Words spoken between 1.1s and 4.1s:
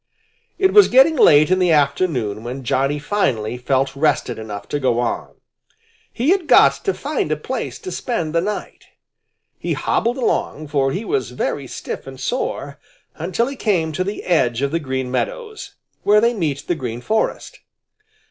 late in the afternoon when Johnny finally felt